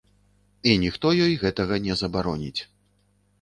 І 0.71 0.71
ніхто 0.83 1.11
ёй 1.25 1.35
гэтага 1.43 1.79
не 1.89 1.99
забароніць. 2.01 2.61